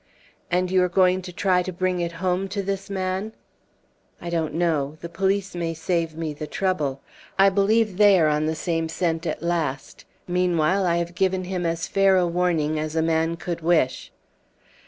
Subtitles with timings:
[0.49, 3.33] "And you are going to try to bring it home to this man?"
[4.19, 4.97] "I don't know.
[5.01, 7.01] The police may save me the trouble.
[7.37, 10.05] I believe they are on the same scent at last.
[10.27, 14.11] Meanwhile, I have given him as fair a warning as a man could wish."